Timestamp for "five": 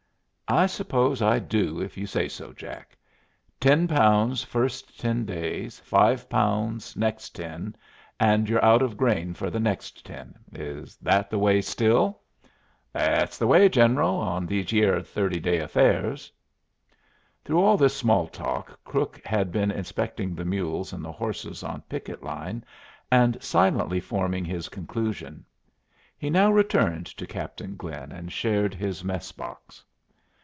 5.79-6.27